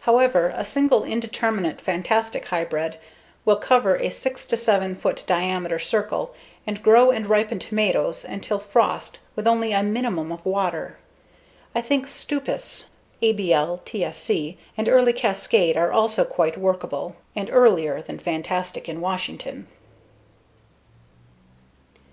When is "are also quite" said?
15.76-16.58